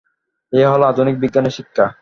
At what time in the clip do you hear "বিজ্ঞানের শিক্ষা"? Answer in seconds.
1.19-1.85